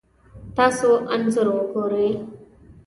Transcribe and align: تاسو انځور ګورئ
تاسو 0.55 0.89
انځور 1.13 1.47
ګورئ 1.73 2.09